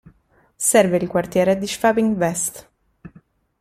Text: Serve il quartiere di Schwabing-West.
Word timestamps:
Serve 0.57 0.97
il 0.97 1.07
quartiere 1.07 1.59
di 1.59 1.67
Schwabing-West. 1.67 2.69